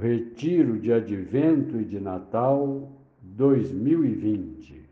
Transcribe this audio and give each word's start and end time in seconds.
Retiro 0.00 0.78
de 0.78 0.92
Advento 0.92 1.80
e 1.80 1.84
de 1.84 1.98
Natal 1.98 2.92
2020. 3.20 4.87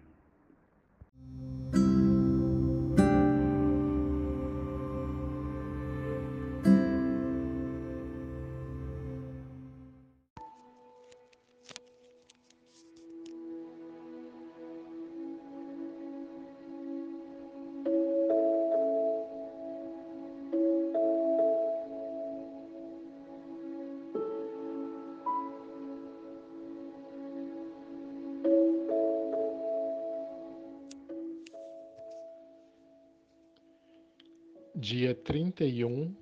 Dia 34.78 35.14
31, 35.14 36.14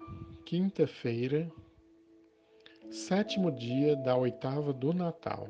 quinta-feira, 0.46 1.50
sétimo 2.88 3.50
dia 3.50 3.96
da 3.96 4.16
oitava 4.16 4.72
do 4.72 4.92
Natal. 4.92 5.48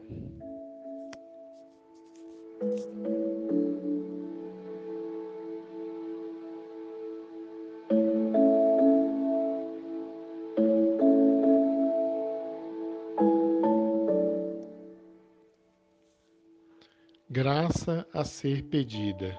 Graça 17.29 18.07
a 18.15 18.25
ser 18.25 18.63
pedida. 18.63 19.39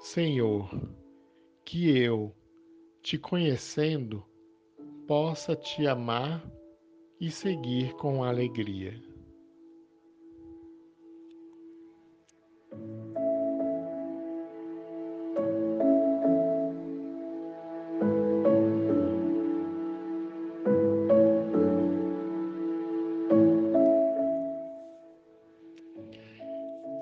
Senhor, 0.00 0.68
que 1.68 1.94
eu, 1.98 2.34
te 3.02 3.18
conhecendo, 3.18 4.24
possa 5.06 5.54
te 5.54 5.86
amar 5.86 6.42
e 7.20 7.30
seguir 7.30 7.92
com 7.96 8.24
alegria. 8.24 8.94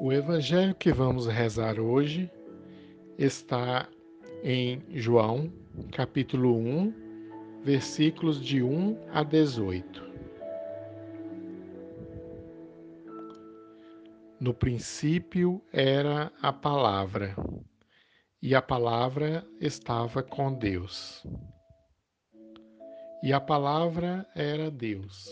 O 0.01 0.13
evangelho 0.13 0.75
que 0.75 0.93
vamos 0.93 1.29
rezar 1.29 1.79
hoje 1.79 2.29
está 3.17 3.89
em 4.43 4.83
João, 4.91 5.53
capítulo 5.93 6.57
1, 6.57 7.63
versículos 7.63 8.41
de 8.41 8.63
1 8.63 8.99
a 9.13 9.23
18. 9.23 10.03
No 14.39 14.53
princípio 14.53 15.63
era 15.73 16.31
a 16.41 16.53
palavra, 16.53 17.35
e 18.43 18.55
a 18.55 18.61
palavra 18.61 19.47
estava 19.61 20.23
com 20.23 20.53
Deus. 20.53 21.27
E 23.23 23.33
a 23.33 23.41
palavra 23.41 24.27
era 24.35 24.71
Deus. 24.71 25.27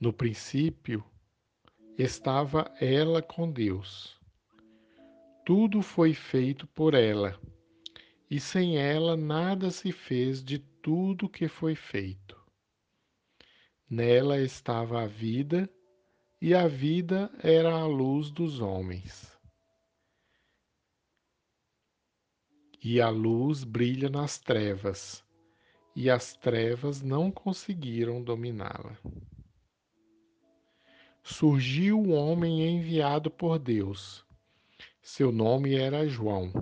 No 0.00 0.12
princípio 0.12 1.04
estava 1.96 2.72
ela 2.80 3.22
com 3.22 3.48
Deus 3.50 4.21
tudo 5.44 5.82
foi 5.82 6.14
feito 6.14 6.68
por 6.68 6.94
ela, 6.94 7.38
e 8.30 8.38
sem 8.38 8.78
ela 8.78 9.16
nada 9.16 9.70
se 9.70 9.90
fez 9.90 10.42
de 10.42 10.58
tudo 10.58 11.28
que 11.28 11.48
foi 11.48 11.74
feito. 11.74 12.40
Nela 13.90 14.40
estava 14.40 15.02
a 15.02 15.06
vida, 15.06 15.68
e 16.40 16.54
a 16.54 16.68
vida 16.68 17.30
era 17.42 17.72
a 17.74 17.86
luz 17.86 18.30
dos 18.30 18.60
homens. 18.60 19.36
E 22.82 23.00
a 23.00 23.10
luz 23.10 23.64
brilha 23.64 24.08
nas 24.08 24.38
trevas, 24.38 25.24
e 25.94 26.08
as 26.08 26.34
trevas 26.34 27.02
não 27.02 27.30
conseguiram 27.30 28.22
dominá-la. 28.22 28.96
Surgiu 31.22 32.00
o 32.00 32.10
homem 32.10 32.76
enviado 32.76 33.30
por 33.30 33.58
Deus 33.58 34.24
seu 35.02 35.32
nome 35.32 35.74
era 35.74 36.06
João. 36.06 36.52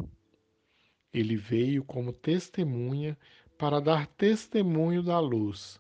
Ele 1.13 1.37
veio 1.37 1.85
como 1.85 2.11
testemunha 2.11 3.17
para 3.59 3.81
dar 3.81 4.07
testemunho 4.07 5.03
da 5.03 5.21
luz, 5.21 5.79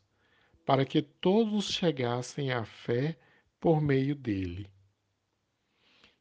para 0.67 0.85
que 0.85 1.01
todos 1.01 1.71
chegassem 1.71 2.53
à 2.53 2.63
fé 2.63 3.17
por 3.59 3.81
meio 3.81 4.15
dele. 4.15 4.69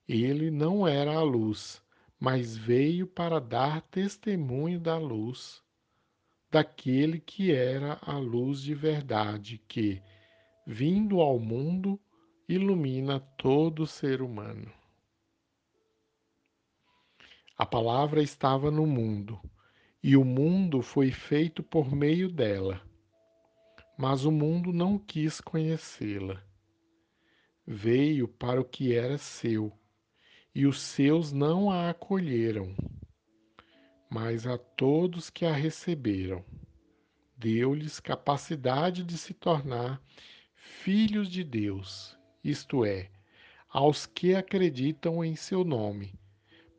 Ele 0.07 0.49
não 0.49 0.87
era 0.87 1.13
a 1.13 1.21
luz, 1.21 1.83
mas 2.17 2.55
veio 2.55 3.05
para 3.05 3.39
dar 3.39 3.81
testemunho 3.81 4.79
da 4.79 4.97
luz, 4.97 5.61
daquele 6.49 7.19
que 7.19 7.51
era 7.51 7.99
a 8.01 8.17
luz 8.17 8.61
de 8.61 8.73
verdade, 8.73 9.61
que, 9.67 10.01
vindo 10.65 11.19
ao 11.19 11.37
mundo, 11.37 11.99
ilumina 12.47 13.19
todo 13.37 13.85
ser 13.85 14.21
humano. 14.21 14.78
A 17.59 17.65
palavra 17.65 18.23
estava 18.23 18.71
no 18.71 18.87
mundo, 18.87 19.37
e 20.01 20.15
o 20.15 20.23
mundo 20.23 20.81
foi 20.81 21.11
feito 21.11 21.61
por 21.61 21.93
meio 21.93 22.31
dela. 22.31 22.81
Mas 23.97 24.23
o 24.23 24.31
mundo 24.31 24.71
não 24.71 24.97
quis 24.97 25.41
conhecê-la. 25.41 26.41
Veio 27.67 28.29
para 28.29 28.61
o 28.61 28.63
que 28.63 28.95
era 28.95 29.17
seu, 29.17 29.73
e 30.55 30.65
os 30.65 30.79
seus 30.79 31.33
não 31.33 31.69
a 31.69 31.89
acolheram. 31.89 32.73
Mas 34.09 34.47
a 34.47 34.57
todos 34.57 35.29
que 35.29 35.45
a 35.45 35.51
receberam, 35.51 36.45
deu-lhes 37.35 37.99
capacidade 37.99 39.03
de 39.03 39.17
se 39.17 39.33
tornar 39.33 40.01
filhos 40.55 41.27
de 41.27 41.43
Deus, 41.43 42.17
isto 42.41 42.85
é, 42.85 43.11
aos 43.67 44.05
que 44.05 44.33
acreditam 44.33 45.21
em 45.25 45.35
seu 45.35 45.65
nome 45.65 46.17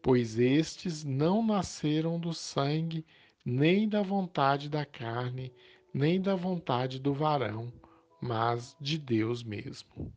pois 0.03 0.39
estes 0.39 1.05
não 1.05 1.45
nasceram 1.45 2.19
do 2.19 2.33
sangue, 2.33 3.05
nem 3.45 3.89
da 3.89 4.03
vontade 4.03 4.69
da 4.69 4.85
carne, 4.85 5.53
nem 5.93 6.21
da 6.21 6.35
vontade 6.35 6.99
do 6.99 7.13
varão, 7.13 7.73
mas 8.21 8.77
de 8.81 8.97
Deus 8.99 9.43
mesmo. 9.43 10.13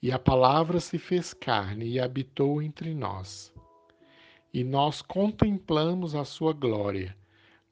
E 0.00 0.10
a 0.10 0.18
palavra 0.18 0.80
se 0.80 0.98
fez 0.98 1.32
carne 1.32 1.86
e 1.86 2.00
habitou 2.00 2.60
entre 2.60 2.94
nós. 2.94 3.52
E 4.52 4.64
nós 4.64 5.00
contemplamos 5.00 6.14
a 6.14 6.24
sua 6.24 6.52
glória, 6.52 7.16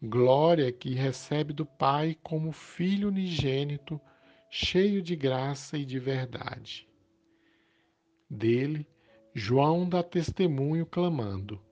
glória 0.01 0.71
que 0.73 0.95
recebe 0.95 1.53
do 1.53 1.67
Pai 1.67 2.17
como 2.23 2.53
Filho 2.53 3.09
unigênito, 3.09 4.01
cheio 4.49 5.03
de 5.03 5.15
graça 5.17 5.77
e 5.77 5.85
de 5.85 5.99
verdade. 5.99 6.89
Dele, 8.31 8.87
João 9.33 9.89
dá 9.89 10.03
testemunho 10.03 10.85
clamando: 10.85 11.63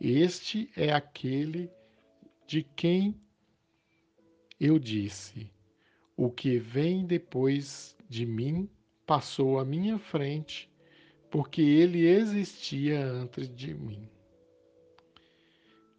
Este 0.00 0.68
é 0.76 0.92
aquele 0.92 1.70
de 2.48 2.64
quem 2.64 3.14
eu 4.58 4.76
disse: 4.76 5.52
O 6.16 6.32
que 6.32 6.58
vem 6.58 7.06
depois 7.06 7.96
de 8.08 8.26
mim 8.26 8.68
passou 9.06 9.60
à 9.60 9.64
minha 9.64 10.00
frente, 10.00 10.68
porque 11.30 11.62
ele 11.62 12.08
existia 12.08 13.06
antes 13.06 13.48
de 13.48 13.72
mim. 13.72 14.10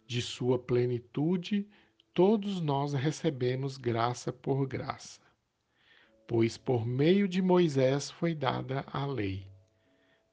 De 0.06 0.20
sua 0.20 0.58
plenitude, 0.58 1.66
todos 2.12 2.60
nós 2.60 2.92
recebemos 2.92 3.78
graça 3.78 4.30
por 4.30 4.66
graça, 4.66 5.22
pois 6.28 6.58
por 6.58 6.86
meio 6.86 7.26
de 7.26 7.40
Moisés 7.40 8.10
foi 8.10 8.34
dada 8.34 8.84
a 8.88 9.06
lei 9.06 9.51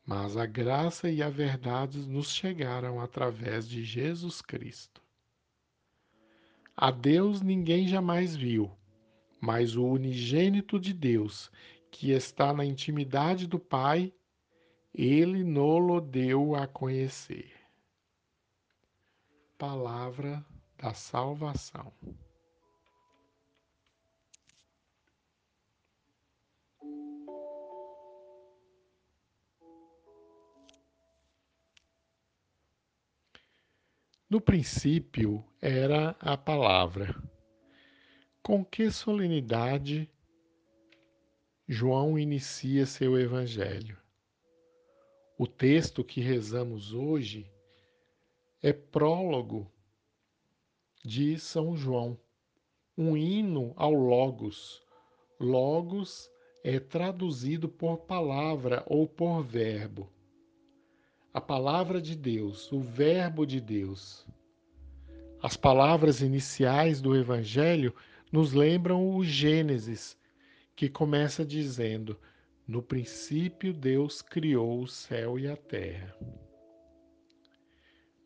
mas 0.09 0.35
a 0.35 0.47
graça 0.47 1.07
e 1.07 1.21
a 1.21 1.29
verdade 1.29 1.99
nos 1.99 2.33
chegaram 2.33 2.99
através 2.99 3.69
de 3.69 3.83
Jesus 3.83 4.41
Cristo. 4.41 5.03
A 6.75 6.89
Deus 6.89 7.43
ninguém 7.43 7.87
jamais 7.87 8.35
viu, 8.35 8.71
mas 9.39 9.75
o 9.75 9.85
unigênito 9.85 10.79
de 10.79 10.95
Deus, 10.95 11.51
que 11.91 12.09
está 12.09 12.51
na 12.51 12.65
intimidade 12.65 13.45
do 13.45 13.59
Pai, 13.59 14.11
ele 14.95 15.43
nolo 15.43 16.01
deu 16.01 16.55
a 16.55 16.65
conhecer. 16.65 17.53
Palavra 19.59 20.43
da 20.75 20.91
salvação. 20.95 21.93
No 34.29 34.39
princípio 34.39 35.43
era 35.59 36.15
a 36.19 36.37
palavra. 36.37 37.15
Com 38.43 38.63
que 38.63 38.91
solenidade 38.91 40.07
João 41.67 42.19
inicia 42.19 42.85
seu 42.85 43.19
evangelho? 43.19 43.97
O 45.35 45.47
texto 45.47 46.03
que 46.03 46.21
rezamos 46.21 46.93
hoje 46.93 47.51
é 48.61 48.71
prólogo 48.71 49.71
de 51.03 51.39
São 51.39 51.75
João, 51.75 52.15
um 52.95 53.17
hino 53.17 53.73
ao 53.75 53.93
Logos. 53.93 54.79
Logos 55.39 56.29
é 56.63 56.79
traduzido 56.79 57.67
por 57.67 57.97
palavra 58.01 58.83
ou 58.85 59.07
por 59.07 59.41
verbo 59.41 60.07
a 61.31 61.39
palavra 61.39 62.01
de 62.01 62.15
Deus, 62.15 62.71
o 62.71 62.79
Verbo 62.79 63.45
de 63.45 63.61
Deus. 63.61 64.25
As 65.41 65.55
palavras 65.55 66.21
iniciais 66.21 66.99
do 66.99 67.15
Evangelho 67.15 67.93
nos 68.31 68.51
lembram 68.53 69.15
o 69.15 69.23
Gênesis, 69.23 70.17
que 70.75 70.89
começa 70.89 71.45
dizendo: 71.45 72.19
No 72.67 72.81
princípio 72.81 73.71
Deus 73.73 74.23
criou 74.23 74.81
o 74.81 74.87
céu 74.87 75.37
e 75.37 75.47
a 75.47 75.55
terra. 75.55 76.15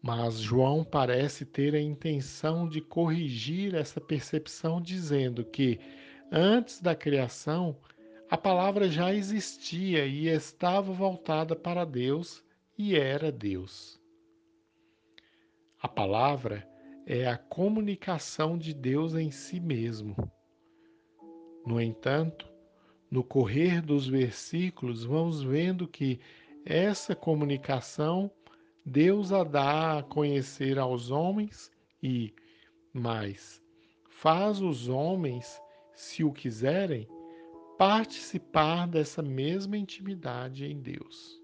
Mas 0.01 0.39
João 0.39 0.83
parece 0.83 1.45
ter 1.45 1.75
a 1.75 1.81
intenção 1.81 2.67
de 2.67 2.81
corrigir 2.81 3.75
essa 3.75 3.99
percepção, 4.01 4.81
dizendo 4.81 5.43
que, 5.45 5.79
antes 6.31 6.81
da 6.81 6.95
criação, 6.95 7.77
a 8.29 8.37
palavra 8.37 8.89
já 8.89 9.13
existia 9.13 10.05
e 10.05 10.27
estava 10.27 10.91
voltada 10.91 11.55
para 11.55 11.85
Deus 11.85 12.43
e 12.77 12.95
era 12.95 13.31
Deus. 13.31 14.01
A 15.79 15.87
palavra 15.87 16.67
é 17.05 17.27
a 17.27 17.37
comunicação 17.37 18.57
de 18.57 18.73
Deus 18.73 19.13
em 19.15 19.29
si 19.31 19.59
mesmo. 19.59 20.15
No 21.65 21.79
entanto, 21.79 22.47
no 23.11 23.23
correr 23.23 23.81
dos 23.81 24.07
versículos, 24.07 25.03
vamos 25.03 25.43
vendo 25.43 25.87
que 25.87 26.19
essa 26.65 27.15
comunicação 27.15 28.31
Deus 28.85 29.31
a 29.31 29.43
dá 29.43 29.99
a 29.99 30.03
conhecer 30.03 30.77
aos 30.77 31.09
homens 31.09 31.71
e, 32.01 32.33
mais, 32.93 33.61
faz 34.09 34.61
os 34.61 34.87
homens, 34.87 35.61
se 35.93 36.23
o 36.23 36.33
quiserem, 36.33 37.07
participar 37.77 38.87
dessa 38.87 39.21
mesma 39.21 39.77
intimidade 39.77 40.65
em 40.65 40.81
Deus. 40.81 41.42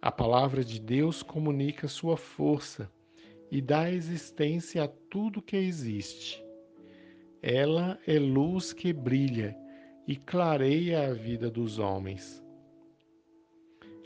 A 0.00 0.12
palavra 0.12 0.64
de 0.64 0.80
Deus 0.80 1.24
comunica 1.24 1.88
sua 1.88 2.16
força 2.16 2.88
e 3.50 3.60
dá 3.60 3.90
existência 3.90 4.84
a 4.84 4.88
tudo 4.88 5.42
que 5.42 5.56
existe. 5.56 6.40
Ela 7.42 7.98
é 8.06 8.16
luz 8.16 8.72
que 8.72 8.92
brilha 8.92 9.56
e 10.06 10.14
clareia 10.14 11.08
a 11.08 11.12
vida 11.12 11.50
dos 11.50 11.80
homens. 11.80 12.40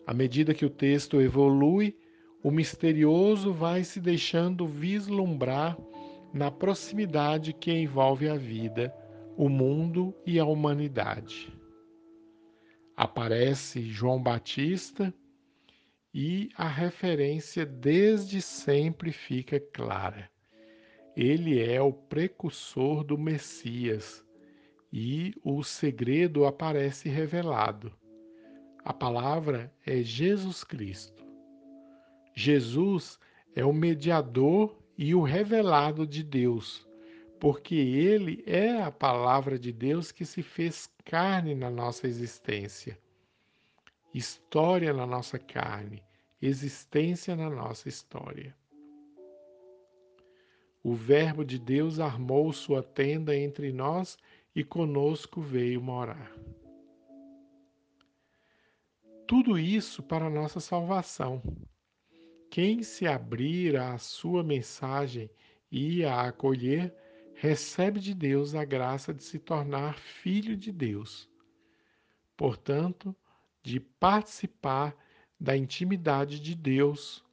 À 0.06 0.14
medida 0.14 0.54
que 0.54 0.64
o 0.64 0.70
texto 0.70 1.20
evolui, 1.20 1.94
o 2.42 2.50
misterioso 2.50 3.52
vai 3.52 3.84
se 3.84 4.00
deixando 4.00 4.66
vislumbrar 4.66 5.78
na 6.32 6.50
proximidade 6.50 7.52
que 7.52 7.70
envolve 7.70 8.30
a 8.30 8.36
vida, 8.36 8.94
o 9.36 9.46
mundo 9.46 10.14
e 10.26 10.40
a 10.40 10.44
humanidade. 10.46 11.52
Aparece 12.96 13.82
João 13.82 14.22
Batista 14.22 15.14
e 16.14 16.50
a 16.56 16.68
referência 16.68 17.64
desde 17.64 18.42
sempre 18.42 19.12
fica 19.12 19.58
clara. 19.58 20.30
Ele 21.16 21.60
é 21.60 21.80
o 21.80 21.92
precursor 21.92 23.02
do 23.02 23.16
Messias 23.16 24.24
e 24.92 25.34
o 25.42 25.62
segredo 25.62 26.44
aparece 26.44 27.08
revelado. 27.08 27.92
A 28.84 28.92
palavra 28.92 29.72
é 29.86 30.02
Jesus 30.02 30.62
Cristo. 30.64 31.24
Jesus 32.34 33.18
é 33.54 33.64
o 33.64 33.72
mediador 33.72 34.76
e 34.98 35.14
o 35.14 35.22
revelado 35.22 36.06
de 36.06 36.22
Deus, 36.22 36.86
porque 37.40 37.74
ele 37.74 38.42
é 38.46 38.82
a 38.82 38.90
palavra 38.90 39.58
de 39.58 39.72
Deus 39.72 40.12
que 40.12 40.24
se 40.24 40.42
fez 40.42 40.90
carne 41.04 41.54
na 41.54 41.70
nossa 41.70 42.06
existência 42.06 42.98
história 44.12 44.92
na 44.92 45.06
nossa 45.06 45.38
carne, 45.38 46.02
existência 46.40 47.34
na 47.34 47.48
nossa 47.48 47.88
história. 47.88 48.56
O 50.82 50.94
Verbo 50.94 51.44
de 51.44 51.58
Deus 51.58 52.00
armou 52.00 52.52
sua 52.52 52.82
tenda 52.82 53.36
entre 53.36 53.72
nós 53.72 54.18
e 54.54 54.64
conosco 54.64 55.40
veio 55.40 55.80
morar. 55.80 56.32
Tudo 59.26 59.58
isso 59.58 60.02
para 60.02 60.28
nossa 60.28 60.60
salvação. 60.60 61.40
Quem 62.50 62.82
se 62.82 63.06
abrir 63.06 63.76
à 63.76 63.96
sua 63.96 64.42
mensagem 64.42 65.30
e 65.70 66.04
a 66.04 66.22
acolher, 66.28 66.94
recebe 67.34 67.98
de 67.98 68.12
Deus 68.12 68.54
a 68.54 68.62
graça 68.62 69.14
de 69.14 69.24
se 69.24 69.38
tornar 69.38 69.98
filho 69.98 70.54
de 70.54 70.70
Deus. 70.70 71.30
Portanto, 72.36 73.16
de 73.62 73.78
participar 73.78 74.96
da 75.38 75.56
intimidade 75.56 76.40
de 76.40 76.54
Deus, 76.54 77.24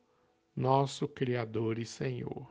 nosso 0.56 1.08
Criador 1.08 1.80
e 1.80 1.86
Senhor. 1.86 2.48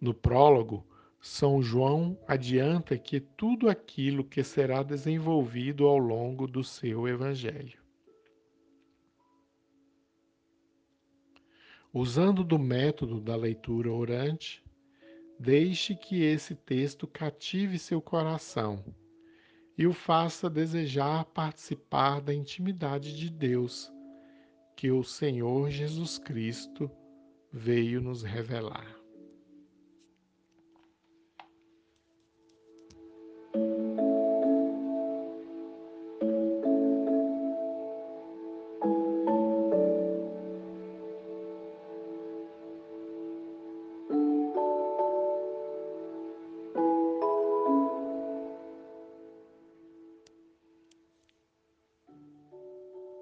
No 0.00 0.14
prólogo, 0.14 0.86
São 1.20 1.62
João 1.62 2.18
adianta 2.26 2.96
que 2.96 3.20
tudo 3.20 3.68
aquilo 3.68 4.24
que 4.24 4.42
será 4.42 4.82
desenvolvido 4.82 5.86
ao 5.86 5.98
longo 5.98 6.46
do 6.46 6.64
seu 6.64 7.06
Evangelho. 7.06 7.78
Usando 11.92 12.44
do 12.44 12.58
método 12.58 13.20
da 13.20 13.34
leitura 13.34 13.90
orante, 13.90 14.62
deixe 15.38 15.96
que 15.96 16.22
esse 16.22 16.54
texto 16.54 17.06
cative 17.06 17.78
seu 17.78 18.00
coração 18.00 18.84
e 19.80 19.86
o 19.86 19.94
faça 19.94 20.50
desejar 20.50 21.24
participar 21.24 22.20
da 22.20 22.34
intimidade 22.34 23.16
de 23.16 23.30
Deus 23.30 23.90
que 24.76 24.90
o 24.90 25.02
Senhor 25.02 25.70
Jesus 25.70 26.18
Cristo 26.18 26.90
veio 27.50 27.98
nos 27.98 28.22
revelar. 28.22 28.99